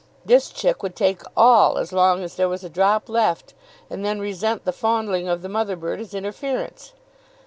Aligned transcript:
This 0.25 0.49
chick 0.49 0.81
would 0.81 0.95
take 0.95 1.21
all 1.37 1.77
as 1.77 1.93
long 1.93 2.23
as 2.23 2.33
there 2.33 2.49
was 2.49 2.63
a 2.63 2.69
drop 2.71 3.07
left, 3.07 3.53
and 3.87 4.03
then 4.03 4.19
resent 4.19 4.65
the 4.65 4.71
fondling 4.73 5.27
of 5.27 5.43
the 5.43 5.47
mother 5.47 5.75
bird 5.75 5.99
as 5.99 6.15
interference. 6.15 6.93